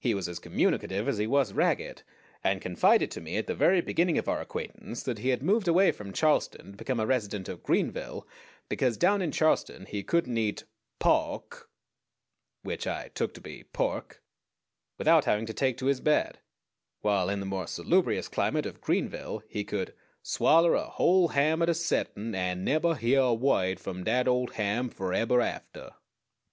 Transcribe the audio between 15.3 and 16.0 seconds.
to take to his